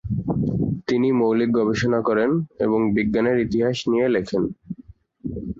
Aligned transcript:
তিনি 0.87 1.07
মৌলিক 1.11 1.49
গবেষণা 1.51 1.99
করেন 2.01 2.31
এবং 2.59 2.79
বিজ্ঞানের 2.95 3.37
ইতিহাস 3.39 3.77
নিয়ে 3.87 4.07
লেখেন। 4.09 4.43